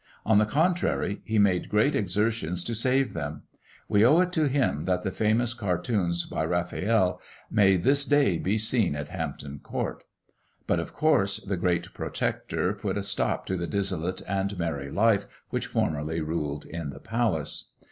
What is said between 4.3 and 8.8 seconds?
to him that the famous cartoons by Raphael may this day be